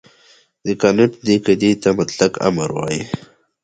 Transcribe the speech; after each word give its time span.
کانټ 0.81 1.11
دې 1.25 1.35
قاعدې 1.45 1.71
ته 1.81 1.89
مطلق 1.99 2.31
امر 2.47 2.69
وايي. 2.77 3.01